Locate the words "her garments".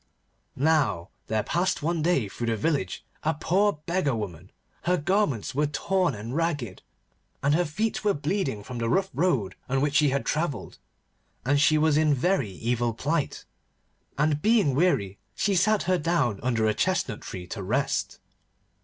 4.85-5.53